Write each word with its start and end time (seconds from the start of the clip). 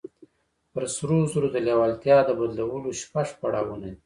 پر 0.73 0.83
سرو 0.95 1.19
زرو 1.31 1.47
د 1.53 1.57
لېوالتیا 1.65 2.17
د 2.25 2.29
بدلولو 2.39 2.89
شپږ 3.01 3.27
پړاوونه 3.41 3.85
دي. 3.91 3.95